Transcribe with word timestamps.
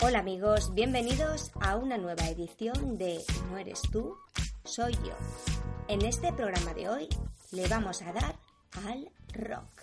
Hola 0.00 0.20
amigos, 0.20 0.72
bienvenidos 0.74 1.50
a 1.60 1.74
una 1.74 1.98
nueva 1.98 2.28
edición 2.28 2.98
de 2.98 3.20
No 3.50 3.58
eres 3.58 3.82
tú, 3.90 4.16
soy 4.62 4.92
yo. 5.04 5.16
En 5.88 6.02
este 6.02 6.32
programa 6.32 6.72
de 6.72 6.88
hoy 6.88 7.08
le 7.50 7.66
vamos 7.66 8.00
a 8.02 8.12
dar 8.12 8.36
al 8.86 9.10
rock. 9.32 9.82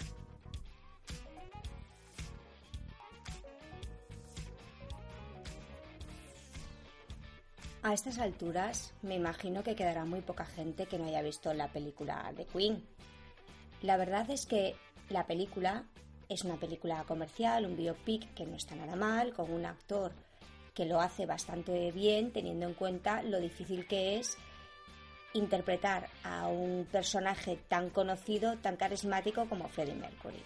A 7.83 7.93
estas 7.93 8.17
alturas 8.17 8.93
me 9.01 9.15
imagino 9.15 9.63
que 9.63 9.75
quedará 9.75 10.05
muy 10.05 10.21
poca 10.21 10.45
gente 10.45 10.85
que 10.85 10.97
no 10.97 11.07
haya 11.07 11.23
visto 11.23 11.53
la 11.53 11.73
película 11.73 12.31
de 12.37 12.45
Queen. 12.45 12.87
La 13.81 13.97
verdad 13.97 14.29
es 14.29 14.45
que 14.45 14.77
la 15.09 15.27
película 15.27 15.83
es 16.29 16.43
una 16.43 16.55
película 16.57 17.03
comercial, 17.03 17.65
un 17.65 17.77
biopic 17.77 18.33
que 18.33 18.45
no 18.45 18.55
está 18.55 18.75
nada 18.75 18.95
mal, 18.95 19.33
con 19.33 19.51
un 19.51 19.65
actor 19.65 20.11
que 20.73 20.85
lo 20.85 20.99
hace 20.99 21.25
bastante 21.25 21.91
bien, 21.91 22.31
teniendo 22.31 22.65
en 22.65 22.73
cuenta 22.73 23.23
lo 23.23 23.39
difícil 23.39 23.87
que 23.87 24.17
es 24.17 24.37
interpretar 25.33 26.07
a 26.23 26.47
un 26.47 26.87
personaje 26.91 27.57
tan 27.67 27.89
conocido, 27.89 28.57
tan 28.57 28.75
carismático 28.75 29.47
como 29.47 29.67
Freddie 29.67 29.95
Mercury. 29.95 30.41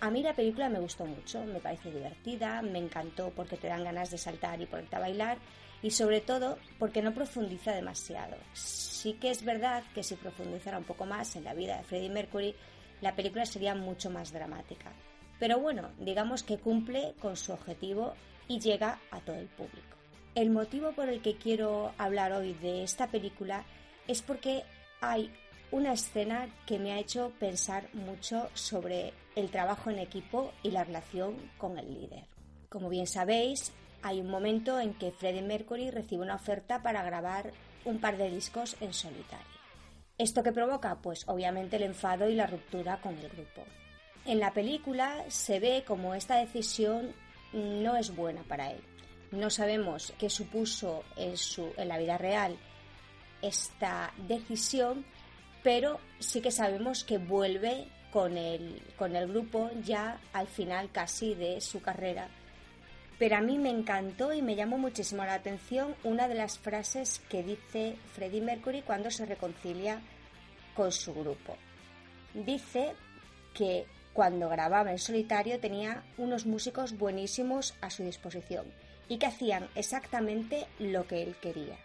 A 0.00 0.10
mí 0.10 0.22
la 0.22 0.34
película 0.34 0.68
me 0.68 0.80
gustó 0.80 1.06
mucho, 1.06 1.44
me 1.44 1.60
parece 1.60 1.90
divertida, 1.92 2.60
me 2.60 2.78
encantó 2.78 3.30
porque 3.30 3.56
te 3.56 3.68
dan 3.68 3.84
ganas 3.84 4.10
de 4.10 4.18
saltar 4.18 4.60
y 4.60 4.66
ponerte 4.66 4.96
a 4.96 5.00
bailar 5.00 5.38
y 5.82 5.90
sobre 5.90 6.20
todo 6.20 6.58
porque 6.78 7.02
no 7.02 7.14
profundiza 7.14 7.72
demasiado. 7.72 8.36
Sí 8.52 9.14
que 9.14 9.30
es 9.30 9.44
verdad 9.44 9.84
que 9.94 10.02
si 10.02 10.16
profundizara 10.16 10.78
un 10.78 10.84
poco 10.84 11.06
más 11.06 11.36
en 11.36 11.44
la 11.44 11.54
vida 11.54 11.78
de 11.78 11.84
Freddie 11.84 12.10
Mercury, 12.10 12.54
la 13.02 13.14
película 13.14 13.44
sería 13.44 13.74
mucho 13.74 14.08
más 14.08 14.32
dramática. 14.32 14.90
Pero 15.38 15.58
bueno, 15.58 15.90
digamos 15.98 16.42
que 16.42 16.58
cumple 16.58 17.14
con 17.20 17.36
su 17.36 17.52
objetivo 17.52 18.14
y 18.48 18.60
llega 18.60 18.98
a 19.10 19.20
todo 19.20 19.36
el 19.36 19.48
público. 19.48 19.96
El 20.34 20.50
motivo 20.50 20.92
por 20.92 21.10
el 21.10 21.20
que 21.20 21.36
quiero 21.36 21.92
hablar 21.98 22.32
hoy 22.32 22.54
de 22.54 22.84
esta 22.84 23.08
película 23.08 23.64
es 24.08 24.22
porque 24.22 24.62
hay 25.00 25.30
una 25.70 25.92
escena 25.92 26.48
que 26.64 26.78
me 26.78 26.92
ha 26.92 26.98
hecho 26.98 27.32
pensar 27.38 27.88
mucho 27.92 28.48
sobre 28.54 29.12
el 29.34 29.50
trabajo 29.50 29.90
en 29.90 29.98
equipo 29.98 30.52
y 30.62 30.70
la 30.70 30.84
relación 30.84 31.34
con 31.58 31.78
el 31.78 31.92
líder. 31.92 32.24
Como 32.68 32.88
bien 32.88 33.06
sabéis, 33.06 33.72
hay 34.02 34.20
un 34.20 34.30
momento 34.30 34.78
en 34.80 34.94
que 34.94 35.10
Freddie 35.10 35.42
Mercury 35.42 35.90
recibe 35.90 36.22
una 36.22 36.36
oferta 36.36 36.82
para 36.82 37.02
grabar 37.02 37.52
un 37.84 38.00
par 38.00 38.16
de 38.16 38.30
discos 38.30 38.76
en 38.80 38.92
solitario. 38.92 39.51
¿Esto 40.22 40.44
que 40.44 40.52
provoca? 40.52 40.94
Pues 41.02 41.24
obviamente 41.26 41.74
el 41.74 41.82
enfado 41.82 42.28
y 42.28 42.36
la 42.36 42.46
ruptura 42.46 43.00
con 43.00 43.18
el 43.18 43.28
grupo. 43.28 43.64
En 44.24 44.38
la 44.38 44.52
película 44.52 45.24
se 45.26 45.58
ve 45.58 45.82
como 45.84 46.14
esta 46.14 46.36
decisión 46.36 47.12
no 47.52 47.96
es 47.96 48.14
buena 48.14 48.44
para 48.44 48.70
él. 48.70 48.80
No 49.32 49.50
sabemos 49.50 50.14
qué 50.20 50.30
supuso 50.30 51.02
en, 51.16 51.36
su, 51.36 51.72
en 51.76 51.88
la 51.88 51.98
vida 51.98 52.18
real 52.18 52.56
esta 53.42 54.12
decisión, 54.28 55.04
pero 55.64 55.98
sí 56.20 56.40
que 56.40 56.52
sabemos 56.52 57.02
que 57.02 57.18
vuelve 57.18 57.88
con 58.12 58.38
el, 58.38 58.80
con 58.96 59.16
el 59.16 59.26
grupo 59.26 59.72
ya 59.82 60.20
al 60.34 60.46
final 60.46 60.92
casi 60.92 61.34
de 61.34 61.60
su 61.60 61.82
carrera 61.82 62.28
pero 63.22 63.36
a 63.36 63.40
mí 63.40 63.56
me 63.56 63.70
encantó 63.70 64.32
y 64.32 64.42
me 64.42 64.56
llamó 64.56 64.78
muchísimo 64.78 65.24
la 65.24 65.34
atención 65.34 65.94
una 66.02 66.26
de 66.26 66.34
las 66.34 66.58
frases 66.58 67.20
que 67.28 67.44
dice 67.44 67.94
Freddie 68.14 68.40
Mercury 68.40 68.82
cuando 68.82 69.12
se 69.12 69.24
reconcilia 69.26 70.00
con 70.74 70.90
su 70.90 71.14
grupo. 71.14 71.56
Dice 72.34 72.94
que 73.54 73.86
cuando 74.12 74.48
grababa 74.48 74.90
en 74.90 74.98
solitario 74.98 75.60
tenía 75.60 76.02
unos 76.18 76.46
músicos 76.46 76.98
buenísimos 76.98 77.76
a 77.80 77.90
su 77.90 78.02
disposición 78.02 78.66
y 79.08 79.18
que 79.18 79.26
hacían 79.26 79.68
exactamente 79.76 80.66
lo 80.80 81.06
que 81.06 81.22
él 81.22 81.36
quería, 81.40 81.78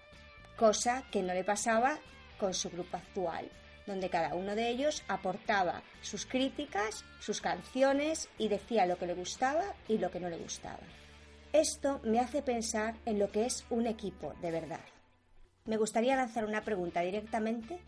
cosa 0.55 1.03
que 1.11 1.21
no 1.21 1.35
le 1.35 1.43
pasaba 1.43 1.99
con 2.39 2.55
su 2.55 2.71
grupo 2.71 2.97
actual, 2.97 3.47
donde 3.85 4.09
cada 4.09 4.33
uno 4.33 4.55
de 4.55 4.69
ellos 4.69 5.03
aportaba 5.07 5.83
sus 6.01 6.25
críticas, 6.25 7.05
sus 7.19 7.41
canciones 7.41 8.27
y 8.39 8.47
decía 8.47 8.87
lo 8.87 8.97
que 8.97 9.05
le 9.05 9.13
gustaba 9.13 9.75
y 9.87 9.99
lo 9.99 10.09
que 10.09 10.19
no 10.19 10.29
le 10.29 10.37
gustaba. 10.37 10.79
Esto 11.53 12.01
me 12.03 12.19
hace 12.19 12.41
pensar 12.41 12.95
en 13.05 13.19
lo 13.19 13.31
que 13.31 13.45
es 13.45 13.65
un 13.69 13.87
equipo 13.87 14.33
de 14.41 14.51
verdad. 14.51 14.81
Me 15.65 15.77
gustaría 15.77 16.15
lanzar 16.15 16.45
una 16.45 16.63
pregunta 16.63 17.01
directamente 17.01 17.79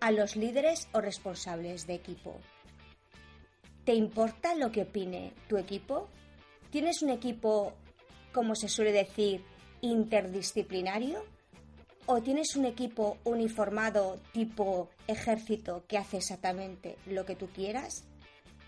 a 0.00 0.10
los 0.10 0.36
líderes 0.36 0.88
o 0.92 1.00
responsables 1.00 1.86
de 1.86 1.94
equipo. 1.94 2.36
¿Te 3.84 3.94
importa 3.94 4.54
lo 4.54 4.72
que 4.72 4.82
opine 4.82 5.32
tu 5.48 5.56
equipo? 5.56 6.08
¿Tienes 6.70 7.02
un 7.02 7.10
equipo, 7.10 7.74
como 8.32 8.54
se 8.54 8.68
suele 8.68 8.92
decir, 8.92 9.44
interdisciplinario? 9.80 11.24
¿O 12.06 12.20
tienes 12.20 12.56
un 12.56 12.64
equipo 12.64 13.18
uniformado 13.24 14.18
tipo 14.32 14.90
ejército 15.06 15.84
que 15.86 15.98
hace 15.98 16.18
exactamente 16.18 16.96
lo 17.06 17.24
que 17.24 17.36
tú 17.36 17.48
quieras? 17.48 18.04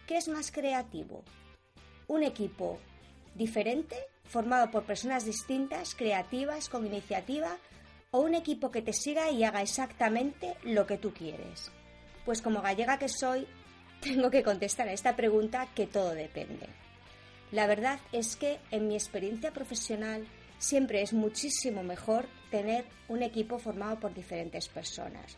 ¿Qué 0.06 0.16
es 0.16 0.28
más 0.28 0.50
creativo? 0.50 1.24
¿Un 2.06 2.22
equipo 2.22 2.78
diferente 3.34 3.96
formado 4.28 4.70
por 4.70 4.84
personas 4.84 5.24
distintas, 5.24 5.94
creativas, 5.94 6.68
con 6.68 6.86
iniciativa, 6.86 7.56
o 8.10 8.20
un 8.20 8.34
equipo 8.34 8.70
que 8.70 8.82
te 8.82 8.92
siga 8.92 9.30
y 9.30 9.44
haga 9.44 9.62
exactamente 9.62 10.54
lo 10.62 10.86
que 10.86 10.98
tú 10.98 11.12
quieres? 11.12 11.70
Pues 12.24 12.42
como 12.42 12.62
gallega 12.62 12.98
que 12.98 13.08
soy, 13.08 13.46
tengo 14.00 14.30
que 14.30 14.42
contestar 14.42 14.88
a 14.88 14.92
esta 14.92 15.16
pregunta 15.16 15.68
que 15.74 15.86
todo 15.86 16.14
depende. 16.14 16.68
La 17.50 17.66
verdad 17.66 17.98
es 18.12 18.36
que 18.36 18.58
en 18.70 18.88
mi 18.88 18.94
experiencia 18.94 19.52
profesional 19.52 20.26
siempre 20.58 21.02
es 21.02 21.12
muchísimo 21.12 21.82
mejor 21.82 22.26
tener 22.50 22.84
un 23.08 23.22
equipo 23.22 23.58
formado 23.58 23.98
por 23.98 24.12
diferentes 24.12 24.68
personas. 24.68 25.36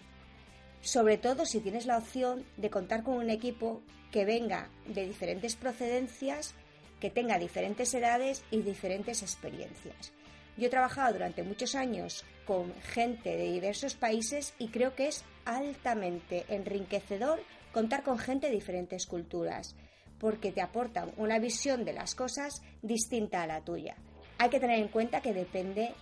Sobre 0.81 1.19
todo 1.19 1.45
si 1.45 1.61
tienes 1.61 1.87
la 1.87 1.99
opción 1.99 2.45
de 2.57 2.71
contar 2.71 3.05
con 3.05 3.17
un 3.17 3.31
equipo 3.31 3.83
que 4.11 4.25
venga 4.25 4.71
de 4.87 5.07
diferentes 5.07 5.55
procedencias 5.55 6.55
que 7.01 7.11
tenga 7.11 7.39
diferentes 7.39 7.93
edades 7.95 8.45
y 8.51 8.63
diferentes 8.63 9.23
experiencias. 9.23 10.13
Yo 10.57 10.67
he 10.67 10.71
trabajado 10.71 11.15
durante 11.15 11.43
muchos 11.43 11.75
años 11.75 12.25
con 12.47 12.75
gente 12.83 13.37
de 13.37 13.53
diversos 13.53 13.95
países 13.95 14.55
y 14.59 14.69
creo 14.69 14.95
que 14.95 15.09
es 15.09 15.25
altamente 15.45 16.45
enriquecedor 16.49 17.41
contar 17.73 18.03
con 18.03 18.19
gente 18.19 18.49
de 18.49 18.55
diferentes 18.55 19.07
culturas, 19.07 19.75
porque 20.19 20.53
te 20.53 20.61
aportan 20.61 21.13
una 21.17 21.39
visión 21.39 21.85
de 21.85 21.95
las 21.95 22.15
cosas 22.15 22.63
distinta 22.83 23.43
a 23.43 23.47
la 23.47 23.63
tuya. 23.63 23.97
Hay 24.39 24.51
que 24.51 24.61
tener 24.61 24.79
en 24.79 24.89
cuenta 24.89 25.23
que 25.23 25.33
depende 25.33 25.95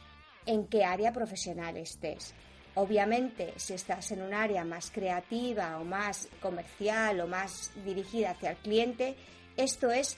en 0.47 0.67
qué 0.67 0.85
área 0.85 1.13
profesional 1.13 1.77
estés. 1.77 2.35
Obviamente, 2.75 3.53
si 3.57 3.75
estás 3.75 4.11
en 4.13 4.23
un 4.23 4.35
área 4.35 4.65
más 4.65 4.91
creativa 4.91 5.79
o 5.79 5.85
más 5.85 6.29
comercial 6.41 7.21
o 7.21 7.27
más 7.27 7.73
dirigida 7.85 8.31
hacia 8.31 8.51
el 8.51 8.57
cliente, 8.57 9.17
esto 9.57 9.91
es 9.91 10.17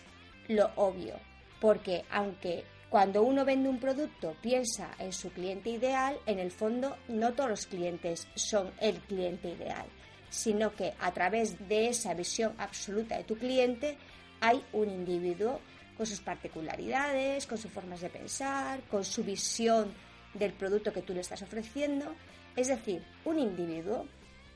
lo 0.51 0.71
obvio, 0.75 1.15
porque 1.61 2.05
aunque 2.11 2.65
cuando 2.89 3.23
uno 3.23 3.45
vende 3.45 3.69
un 3.69 3.79
producto 3.79 4.35
piensa 4.43 4.91
en 4.99 5.13
su 5.13 5.31
cliente 5.31 5.71
ideal, 5.71 6.19
en 6.27 6.41
el 6.41 6.51
fondo 6.51 6.97
no 7.07 7.33
todos 7.35 7.51
los 7.51 7.67
clientes 7.67 8.27
son 8.35 8.73
el 8.81 8.99
cliente 9.01 9.51
ideal, 9.51 9.87
sino 10.29 10.75
que 10.75 10.93
a 10.99 11.13
través 11.13 11.69
de 11.69 11.89
esa 11.89 12.15
visión 12.15 12.53
absoluta 12.59 13.17
de 13.17 13.25
tu 13.25 13.37
cliente 13.37 13.97
hay 14.41 14.65
un 14.73 14.91
individuo 14.91 15.61
con 15.97 16.07
sus 16.07 16.21
particularidades, 16.21 17.47
con 17.47 17.59
sus 17.59 17.71
formas 17.71 18.01
de 18.01 18.11
pensar, 18.11 18.81
con 18.91 19.05
su 19.05 19.23
visión 19.23 19.95
del 20.35 20.53
producto 20.53 20.93
que 20.93 21.03
tú 21.03 21.15
le 21.15 21.21
estás 21.21 21.43
ofreciendo, 21.43 22.15
es 22.57 22.69
decir, 22.69 23.05
un 23.25 23.39
individuo. 23.39 24.07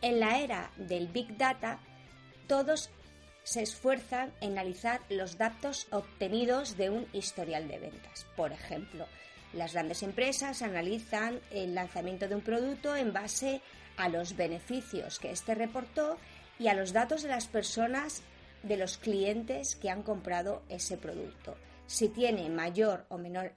En 0.03 0.21
la 0.21 0.39
era 0.39 0.71
del 0.77 1.09
Big 1.09 1.37
Data, 1.39 1.79
todos 2.47 2.91
se 3.45 3.63
esfuerzan 3.63 4.33
en 4.41 4.53
analizar 4.53 5.01
los 5.11 5.39
datos 5.39 5.87
obtenidos 5.91 6.77
de 6.77 6.91
un 6.91 7.07
historial 7.13 7.69
de 7.69 7.79
ventas. 7.79 8.27
Por 8.37 8.53
ejemplo, 8.53 9.07
las 9.53 9.75
grandes 9.75 10.03
empresas 10.03 10.63
analizan 10.63 11.41
el 11.51 11.75
lanzamiento 11.75 12.27
de 12.27 12.35
un 12.35 12.41
producto 12.41 12.97
en 12.97 13.13
base 13.13 13.61
a 13.97 14.09
los 14.09 14.37
beneficios 14.37 15.19
que 15.19 15.31
éste 15.31 15.55
reportó 15.55 16.19
y 16.59 16.69
a 16.69 16.75
los 16.75 16.93
datos 16.93 17.23
de 17.23 17.29
las 17.29 17.47
personas, 17.47 18.23
de 18.63 18.77
los 18.77 18.97
clientes 18.97 19.77
que 19.77 19.91
han 19.91 20.03
comprado 20.03 20.63
ese 20.69 20.97
producto. 20.97 21.57
Si 21.87 22.09
tiene 22.09 22.49
mayor 22.49 23.05
o 23.11 23.19
menor 23.19 23.53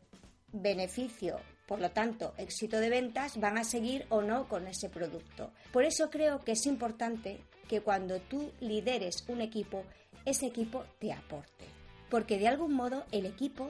beneficio, 0.51 1.39
por 1.67 1.81
lo 1.81 1.91
tanto, 1.91 2.33
éxito 2.37 2.79
de 2.79 2.89
ventas, 2.89 3.37
van 3.39 3.57
a 3.57 3.65
seguir 3.65 4.05
o 4.09 4.21
no 4.21 4.47
con 4.47 4.67
ese 4.67 4.89
producto. 4.89 5.51
Por 5.73 5.83
eso 5.83 6.09
creo 6.09 6.39
que 6.39 6.53
es 6.53 6.65
importante 6.65 7.41
que 7.67 7.81
cuando 7.81 8.19
tú 8.21 8.51
lideres 8.61 9.25
un 9.27 9.41
equipo, 9.41 9.83
ese 10.25 10.45
equipo 10.45 10.85
te 10.99 11.11
aporte. 11.11 11.65
Porque 12.09 12.39
de 12.39 12.47
algún 12.47 12.73
modo 12.73 13.05
el 13.11 13.25
equipo 13.25 13.69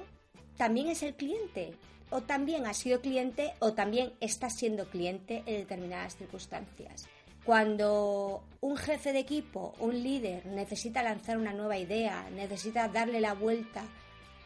también 0.57 0.89
es 0.89 1.01
el 1.01 1.15
cliente, 1.15 1.73
o 2.11 2.21
también 2.21 2.67
ha 2.67 2.75
sido 2.75 3.01
cliente, 3.01 3.53
o 3.59 3.73
también 3.73 4.13
está 4.21 4.51
siendo 4.51 4.87
cliente 4.89 5.41
en 5.47 5.61
determinadas 5.61 6.17
circunstancias. 6.17 7.09
Cuando 7.43 8.43
un 8.61 8.77
jefe 8.77 9.11
de 9.11 9.19
equipo, 9.19 9.73
un 9.79 10.03
líder, 10.03 10.45
necesita 10.45 11.01
lanzar 11.01 11.39
una 11.39 11.53
nueva 11.53 11.79
idea, 11.79 12.29
necesita 12.29 12.89
darle 12.89 13.21
la 13.21 13.33
vuelta 13.33 13.85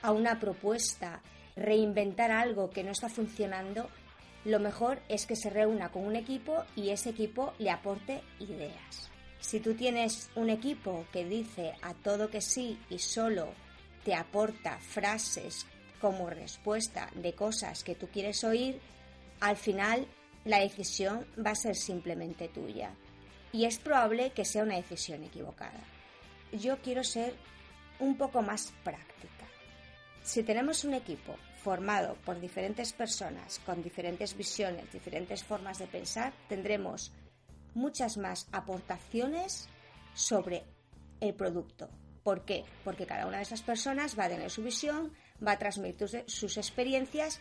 a 0.01 0.11
una 0.11 0.39
propuesta 0.39 1.21
reinventar 1.55 2.31
algo 2.31 2.69
que 2.69 2.83
no 2.83 2.91
está 2.91 3.09
funcionando, 3.09 3.89
lo 4.45 4.59
mejor 4.59 5.01
es 5.07 5.25
que 5.25 5.35
se 5.35 5.49
reúna 5.49 5.89
con 5.89 6.05
un 6.05 6.15
equipo 6.15 6.63
y 6.75 6.89
ese 6.89 7.09
equipo 7.09 7.53
le 7.59 7.69
aporte 7.69 8.21
ideas. 8.39 9.11
Si 9.39 9.59
tú 9.59 9.73
tienes 9.73 10.29
un 10.35 10.49
equipo 10.49 11.05
que 11.11 11.25
dice 11.25 11.73
a 11.81 11.93
todo 11.93 12.29
que 12.29 12.41
sí 12.41 12.79
y 12.89 12.99
solo 12.99 13.49
te 14.03 14.15
aporta 14.15 14.79
frases 14.79 15.65
como 15.99 16.29
respuesta 16.29 17.09
de 17.15 17.33
cosas 17.33 17.83
que 17.83 17.95
tú 17.95 18.07
quieres 18.07 18.43
oír, 18.43 18.79
al 19.39 19.57
final 19.57 20.07
la 20.45 20.59
decisión 20.59 21.25
va 21.43 21.51
a 21.51 21.55
ser 21.55 21.75
simplemente 21.75 22.47
tuya. 22.47 22.91
Y 23.51 23.65
es 23.65 23.77
probable 23.79 24.31
que 24.31 24.45
sea 24.45 24.63
una 24.63 24.77
decisión 24.77 25.23
equivocada. 25.23 25.79
Yo 26.51 26.77
quiero 26.77 27.03
ser 27.03 27.35
un 27.99 28.17
poco 28.17 28.41
más 28.41 28.73
práctica. 28.83 29.40
Si 30.23 30.43
tenemos 30.43 30.83
un 30.83 30.93
equipo 30.93 31.35
formado 31.63 32.15
por 32.25 32.39
diferentes 32.39 32.93
personas 32.93 33.59
con 33.65 33.81
diferentes 33.81 34.35
visiones, 34.35 34.91
diferentes 34.91 35.43
formas 35.43 35.79
de 35.79 35.87
pensar, 35.87 36.33
tendremos 36.47 37.11
muchas 37.73 38.17
más 38.17 38.47
aportaciones 38.51 39.67
sobre 40.13 40.63
el 41.19 41.33
producto. 41.33 41.89
¿Por 42.23 42.45
qué? 42.45 42.63
Porque 42.83 43.07
cada 43.07 43.25
una 43.25 43.37
de 43.37 43.43
esas 43.43 43.63
personas 43.63 44.17
va 44.17 44.25
a 44.25 44.29
tener 44.29 44.49
su 44.51 44.63
visión, 44.63 45.11
va 45.45 45.53
a 45.53 45.59
transmitir 45.59 46.23
sus 46.27 46.57
experiencias 46.57 47.39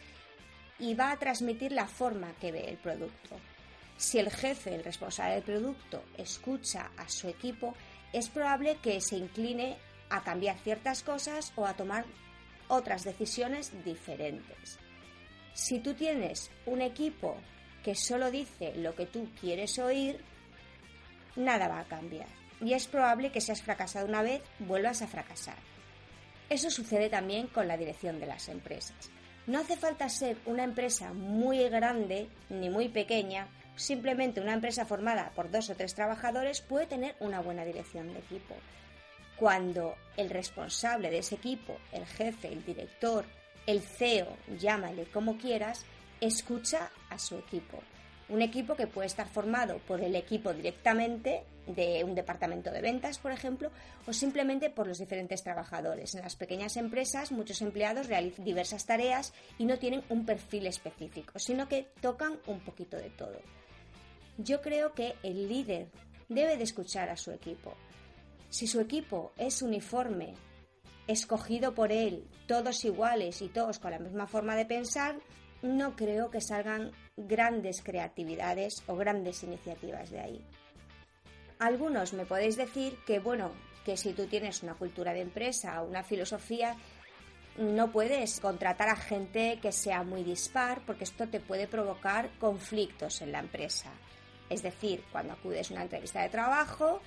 y 0.79 0.95
va 0.95 1.13
a 1.13 1.19
transmitir 1.19 1.73
la 1.73 1.87
forma 1.87 2.33
que 2.41 2.53
ve 2.53 2.65
el 2.69 2.79
producto. 2.79 3.37
Si 3.99 4.19
el 4.19 4.31
jefe, 4.31 4.75
el 4.75 4.85
responsable 4.85 5.35
del 5.35 5.43
producto, 5.43 6.03
escucha 6.17 6.91
a 6.97 7.07
su 7.11 7.29
equipo, 7.29 7.75
es 8.15 8.31
probable 8.31 8.79
que 8.83 8.99
se 9.03 9.17
incline 9.17 9.77
a 10.09 10.23
cambiar 10.23 10.59
ciertas 10.59 11.03
cosas 11.03 11.53
o 11.57 11.67
a 11.67 11.75
tomar 11.75 12.07
otras 12.71 13.05
decisiones 13.05 13.73
diferentes. 13.85 14.79
Si 15.53 15.81
tú 15.81 15.95
tienes 15.95 16.51
un 16.67 16.81
equipo 16.81 17.37
que 17.85 17.95
solo 17.95 18.31
dice 18.31 18.75
lo 18.77 18.95
que 18.95 19.07
tú 19.07 19.29
quieres 19.41 19.79
oír, 19.79 20.21
nada 21.37 21.69
va 21.69 21.81
a 21.81 21.85
cambiar. 21.85 22.29
Y 22.61 22.75
es 22.75 22.87
probable 22.87 23.33
que 23.33 23.41
si 23.41 23.53
has 23.53 23.63
fracasado 23.63 24.07
una 24.07 24.23
vez, 24.23 24.43
vuelvas 24.59 25.03
a 25.03 25.09
fracasar. 25.09 25.57
Eso 26.49 26.71
sucede 26.71 27.09
también 27.09 27.47
con 27.47 27.69
la 27.69 27.77
dirección 27.77 28.21
de 28.21 28.27
las 28.27 28.49
empresas. 28.49 29.11
No 29.47 29.59
hace 29.59 29.77
falta 29.77 30.09
ser 30.09 30.37
una 30.47 30.65
empresa 30.65 31.13
muy 31.13 31.69
grande 31.69 32.29
ni 32.51 32.69
muy 32.71 32.89
pequeña, 32.89 33.49
simplemente 33.77 34.41
una 34.41 34.53
empresa 34.53 34.85
formada 34.85 35.31
por 35.35 35.51
dos 35.51 35.71
o 35.71 35.75
tres 35.75 35.95
trabajadores 35.95 36.61
puede 36.61 36.87
tener 36.87 37.17
una 37.21 37.41
buena 37.41 37.65
dirección 37.65 38.13
de 38.13 38.19
equipo. 38.19 38.55
Cuando 39.41 39.95
el 40.19 40.29
responsable 40.29 41.09
de 41.09 41.21
ese 41.21 41.37
equipo, 41.37 41.79
el 41.93 42.05
jefe, 42.05 42.49
el 42.49 42.63
director, 42.63 43.25
el 43.67 43.81
CEO, 43.81 44.37
llámale 44.59 45.07
como 45.07 45.39
quieras, 45.39 45.87
escucha 46.21 46.91
a 47.09 47.19
su 47.19 47.39
equipo. 47.39 47.79
Un 48.29 48.43
equipo 48.43 48.77
que 48.77 48.87
puede 48.87 49.07
estar 49.07 49.27
formado 49.27 49.79
por 49.79 50.03
el 50.03 50.15
equipo 50.15 50.53
directamente 50.53 51.45
de 51.67 52.05
un 52.05 52.15
departamento 52.15 52.71
de 52.71 52.83
ventas, 52.83 53.19
por 53.19 53.33
ejemplo, 53.33 53.71
o 54.07 54.13
simplemente 54.13 54.69
por 54.69 54.87
los 54.87 54.99
diferentes 54.99 55.43
trabajadores. 55.43 56.15
En 56.15 56.21
las 56.21 56.37
pequeñas 56.37 56.77
empresas 56.77 57.33
muchos 57.33 57.63
empleados 57.63 58.09
realizan 58.09 58.45
diversas 58.45 58.85
tareas 58.85 59.33
y 59.57 59.65
no 59.65 59.79
tienen 59.79 60.05
un 60.11 60.27
perfil 60.27 60.67
específico, 60.67 61.39
sino 61.39 61.67
que 61.67 61.87
tocan 62.03 62.39
un 62.47 62.61
poquito 62.61 62.99
de 62.99 63.09
todo. 63.09 63.41
Yo 64.37 64.61
creo 64.61 64.93
que 64.93 65.15
el 65.23 65.49
líder 65.49 65.87
debe 66.29 66.59
de 66.59 66.65
escuchar 66.65 67.09
a 67.09 67.17
su 67.17 67.31
equipo. 67.31 67.75
Si 68.51 68.67
su 68.67 68.81
equipo 68.81 69.33
es 69.39 69.63
uniforme, 69.63 70.35
escogido 71.07 71.75
por 71.75 71.93
él, 71.93 72.29
todos 72.47 72.85
iguales 72.85 73.43
y 73.43 73.49
todos 73.49 73.79
con 73.79 73.93
la 73.93 73.99
misma 73.99 74.27
forma 74.27 74.57
de 74.57 74.67
pensar, 74.67 75.17
no 75.63 75.95
creo 75.95 76.31
que 76.31 76.41
salgan 76.41 76.91
grandes 77.17 77.83
creatividades 77.83 78.83
o 78.87 78.97
grandes 78.97 79.43
iniciativas 79.45 80.11
de 80.11 80.21
ahí. 80.21 80.45
Algunos 81.61 82.13
me 82.13 82.27
podéis 82.27 82.57
decir 82.57 82.97
que, 83.07 83.21
bueno, 83.21 83.53
que 83.85 83.97
si 83.97 84.13
tú 84.13 84.27
tienes 84.27 84.63
una 84.63 84.75
cultura 84.75 85.13
de 85.13 85.21
empresa 85.21 85.81
o 85.81 85.87
una 85.87 86.03
filosofía, 86.03 86.75
no 87.59 87.93
puedes 87.93 88.41
contratar 88.41 88.89
a 88.89 88.97
gente 88.97 89.59
que 89.61 89.71
sea 89.71 90.03
muy 90.03 90.25
dispar 90.25 90.83
porque 90.87 91.05
esto 91.05 91.29
te 91.29 91.41
puede 91.41 91.69
provocar 91.69 92.31
conflictos 92.39 93.21
en 93.23 93.33
la 93.33 93.41
empresa. 93.41 93.91
Es 94.49 94.63
decir, 94.63 95.05
cuando 95.13 95.35
acudes 95.35 95.71
a 95.71 95.75
una 95.75 95.83
entrevista 95.83 96.23
de 96.23 96.31
trabajo, 96.31 97.01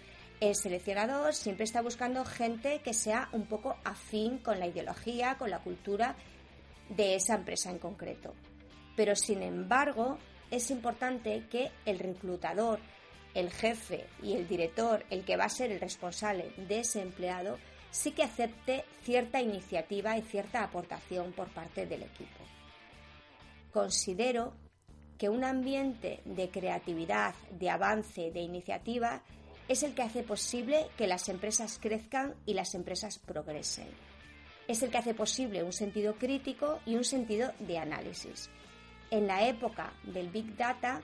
el 0.50 0.56
seleccionador 0.56 1.34
siempre 1.34 1.64
está 1.64 1.82
buscando 1.82 2.26
gente 2.26 2.82
que 2.82 2.94
sea 2.94 3.30
un 3.32 3.46
poco 3.46 3.78
afín 3.86 4.40
con 4.40 4.60
la 4.60 4.68
ideología, 4.68 5.38
con 5.38 5.50
la 5.50 5.60
cultura 5.60 6.18
de 6.90 7.16
esa 7.16 7.36
empresa 7.36 7.70
en 7.72 7.80
concreto. 7.80 8.34
Pero 8.98 9.16
sin 9.16 9.42
embargo, 9.42 10.18
es 10.52 10.70
importante 10.70 11.46
que 11.50 11.72
el 11.86 11.98
reclutador, 11.98 12.80
el 13.34 13.52
jefe 13.52 14.06
y 14.22 14.34
el 14.34 14.46
director, 14.48 15.06
el 15.10 15.24
que 15.24 15.38
va 15.38 15.46
a 15.46 15.50
ser 15.50 15.72
el 15.72 15.80
responsable 15.80 16.52
de 16.58 16.80
ese 16.82 17.02
empleado, 17.02 17.58
sí 17.90 18.12
que 18.12 18.24
acepte 18.24 18.84
cierta 19.04 19.42
iniciativa 19.42 20.18
y 20.18 20.24
cierta 20.24 20.62
aportación 20.62 21.32
por 21.32 21.48
parte 21.54 21.86
del 21.86 22.04
equipo. 22.04 22.44
Considero 23.72 24.54
que 25.18 25.30
un 25.30 25.46
ambiente 25.46 26.20
de 26.26 26.50
creatividad, 26.50 27.34
de 27.52 27.70
avance, 27.70 28.30
de 28.32 28.42
iniciativa 28.42 29.24
es 29.68 29.84
el 29.84 29.94
que 29.94 30.04
hace 30.04 30.24
posible 30.24 30.88
que 30.98 31.08
las 31.08 31.30
empresas 31.30 31.80
crezcan 31.82 32.36
y 32.46 32.54
las 32.54 32.76
empresas 32.76 33.20
progresen 33.20 33.88
es 34.68 34.82
el 34.82 34.90
que 34.90 34.98
hace 34.98 35.14
posible 35.14 35.64
un 35.64 35.74
sentido 35.74 36.16
crítico 36.16 36.80
y 36.86 36.96
un 36.96 37.04
sentido 37.04 37.52
de 37.60 37.78
análisis. 37.78 38.50
En 39.12 39.28
la 39.28 39.48
época 39.48 39.94
del 40.04 40.30
Big 40.30 40.56
Data 40.56 41.02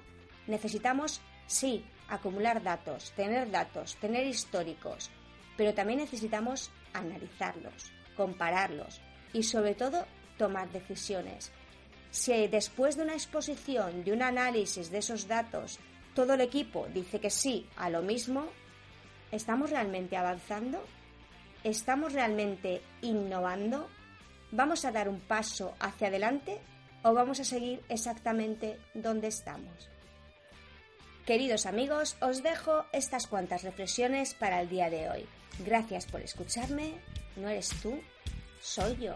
necesitamos, 0.48 1.22
sí, 1.46 1.86
acumular 2.08 2.64
datos, 2.64 3.12
tener 3.12 3.52
datos, 3.52 3.96
tener 3.98 4.26
históricos, 4.26 5.10
pero 5.58 5.74
también 5.74 6.00
necesitamos 6.00 6.72
analizarlos, 6.94 7.92
compararlos 8.16 9.02
y 9.34 9.44
sobre 9.44 9.76
todo 9.76 10.06
tomar 10.38 10.72
decisiones. 10.72 11.52
Si 12.12 12.48
después 12.48 12.96
de 12.96 13.04
una 13.04 13.14
exposición, 13.14 14.04
de 14.04 14.14
un 14.14 14.24
análisis 14.24 14.90
de 14.90 15.00
esos 15.00 15.28
datos, 15.28 15.80
todo 16.20 16.34
el 16.34 16.42
equipo 16.42 16.86
dice 16.94 17.22
que 17.22 17.30
sí 17.30 17.66
a 17.78 17.90
lo 17.90 18.02
mismo, 18.02 18.46
¿estamos 19.32 19.70
realmente 19.70 20.18
avanzando? 20.18 20.84
¿Estamos 21.64 22.12
realmente 22.12 22.82
innovando? 23.02 23.88
¿Vamos 24.52 24.84
a 24.84 24.92
dar 24.92 25.08
un 25.08 25.22
paso 25.22 25.76
hacia 25.80 26.10
adelante 26.10 26.60
o 27.04 27.14
vamos 27.14 27.40
a 27.40 27.46
seguir 27.46 27.82
exactamente 27.88 28.78
donde 28.94 29.30
estamos? 29.30 29.90
Queridos 31.26 31.66
amigos, 31.66 32.18
os 32.20 32.44
dejo 32.44 32.84
estas 32.92 33.26
cuantas 33.26 33.64
reflexiones 33.64 34.34
para 34.34 34.60
el 34.60 34.68
día 34.68 34.90
de 34.90 35.10
hoy. 35.10 35.26
Gracias 35.60 36.06
por 36.06 36.20
escucharme. 36.20 37.00
No 37.38 37.48
eres 37.48 37.70
tú, 37.82 37.98
soy 38.60 38.98
yo. 38.98 39.16